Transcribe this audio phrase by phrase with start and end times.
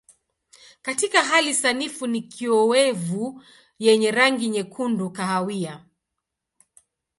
[0.81, 3.43] Katika hali sanifu ni kiowevu
[3.79, 5.85] yenye rangi nyekundu kahawia.